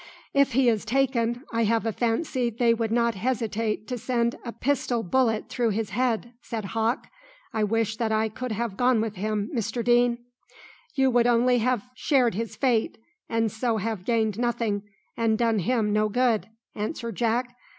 [0.33, 4.51] "If he is taken, I have a fancy they would not hesitate to send a
[4.51, 7.05] pistol bullet through his head," said Hawke.
[7.53, 10.17] "I wish that I could have gone with him, Mr Deane."
[10.95, 12.97] "You would only have shared his fate,
[13.29, 14.81] and so have gained nothing,
[15.15, 17.55] and done him no good," answered Jack.